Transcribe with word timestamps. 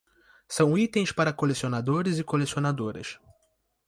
São 0.49 0.75
itens 0.79 1.11
para 1.11 1.31
colecionadores 1.31 2.17
e 2.17 2.23
colecionadoras 2.23 3.19